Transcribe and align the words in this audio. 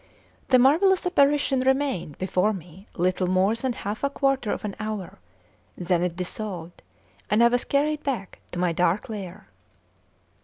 The 0.47 0.57
marvellous 0.57 1.05
apparition 1.05 1.59
remained 1.59 2.17
before 2.17 2.53
me 2.53 2.87
little 2.95 3.27
more 3.27 3.53
than 3.53 3.71
half 3.73 4.03
a 4.03 4.09
quarter 4.09 4.51
of 4.51 4.65
an 4.65 4.75
hour: 4.79 5.19
then 5.77 6.01
it 6.01 6.15
dissolved, 6.15 6.81
and 7.29 7.43
I 7.43 7.49
was 7.49 7.65
carried 7.65 8.01
back 8.01 8.39
to 8.51 8.57
my 8.57 8.71
dark 8.71 9.09
lair. 9.09 9.47